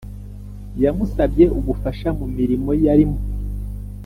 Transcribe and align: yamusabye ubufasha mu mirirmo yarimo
yamusabye 0.83 1.45
ubufasha 1.57 2.09
mu 2.17 2.25
mirirmo 2.35 2.71
yarimo 2.83 3.19